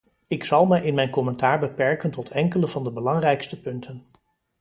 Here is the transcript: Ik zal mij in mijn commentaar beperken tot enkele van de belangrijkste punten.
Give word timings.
Ik 0.27 0.43
zal 0.43 0.65
mij 0.65 0.83
in 0.83 0.93
mijn 0.93 1.09
commentaar 1.09 1.59
beperken 1.59 2.11
tot 2.11 2.29
enkele 2.29 2.67
van 2.67 2.83
de 2.83 2.91
belangrijkste 2.91 3.61
punten. 3.61 4.05